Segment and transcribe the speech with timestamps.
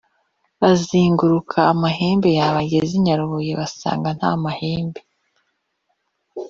[0.61, 5.01] baziguruka amahembe yabageza i nyarubuye: basanga nta mahembe